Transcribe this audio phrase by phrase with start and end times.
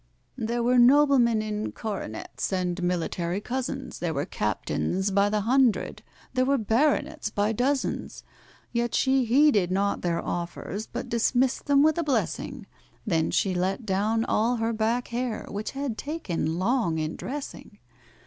[0.39, 6.01] There were noblemen in coronets, and military cousins, There were captains by the hundred,
[6.33, 8.23] there were baronets by dozens.
[8.73, 12.65] Yet she heeded not their offers, but dismissed them with a blessing,
[13.05, 17.77] Then she let down all her back hair, which had taken long in dressing.